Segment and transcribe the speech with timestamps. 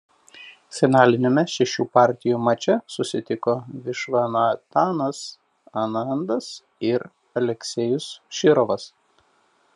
[0.75, 3.55] Finaliniame šešių partijų mače susitiko
[3.89, 5.21] Višvanatanas
[5.85, 6.49] Anandas
[6.93, 7.09] ir
[7.45, 8.09] Aleksejus
[8.41, 8.93] Širovas.